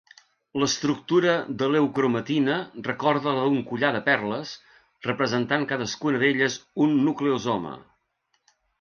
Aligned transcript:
L'estructura 0.61 1.35
de 1.59 1.67
l'eucromatina 1.73 2.55
recorda 2.89 3.35
la 3.41 3.45
d'un 3.49 3.61
collar 3.73 3.93
de 3.99 4.03
perles, 4.09 4.57
representant 5.11 5.71
cadascuna 5.73 6.25
d'elles 6.27 6.61
un 6.87 7.01
nucleosoma. 7.07 7.81